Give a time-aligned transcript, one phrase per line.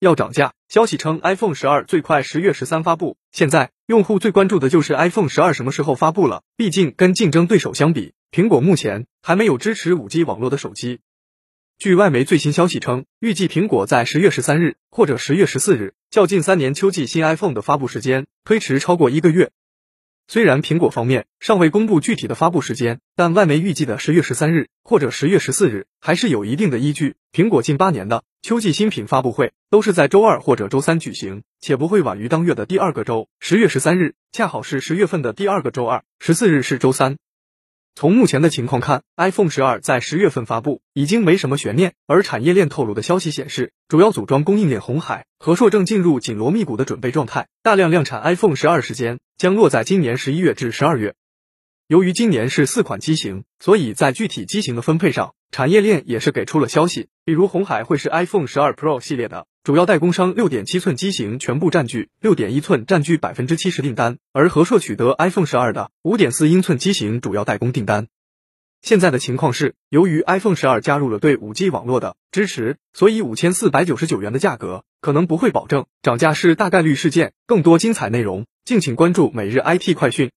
[0.00, 0.52] 要涨价。
[0.68, 3.16] 消息称，iPhone 十二最快十月十三发布。
[3.32, 6.42] 现在用户最关注的就是 iPhone 十二什么时候发布了。
[6.56, 11.00] 毕竟跟竞争对手相比，苹果目前还没有支持五 G 网络的手机。
[11.78, 19.52] 据外媒最新消息称，预计苹果在十月十三日或者十月十四日，较近三年秋季新 iPhone 的发布时间推迟超过一个月。
[20.30, 27.16] 虽然苹果方面尚未公布具体的发布时间，但外媒预计的十月十三日或者十月十四日还是有一定的依据。
[27.32, 33.26] 苹果近八年的秋季新品发布会都是在周二或者周三举行，且不会晚于当月的第二个周。
[33.40, 37.16] 十月十三日恰好是十月份的第二个周二，十四日是周三。
[37.94, 41.94] 从目前的情况看，iPhone 十二在十月份发布已经没什么悬念。
[42.06, 51.14] 而产业链透露的消息显示，主要组装供应链红海、和硕正进入紧锣密鼓的准备状态，大量量产 iPhone 十二时间将落在今年十一月至十二月。
[51.86, 57.06] 由于今年是四款机型，所以在具体机型的分配上，产业链也是给出了消息。
[57.24, 68.08] 比如红海会是 iPhone 十二 Pro 系列的主要代工商，六点七寸机型全部占据，六点一寸占据百分之七十订单，而和硕取得 iPhone 十二的五点四英寸机型主要代工订单。
[68.88, 77.34] 现在的情况是，由于 iPhone 十二加入了对 5G 网络的支持，所以五千四百九十九元的价格可能不会保证涨价，是大概率事件。
[77.46, 80.30] 更多精彩内容，敬请关注每日 IT 快讯。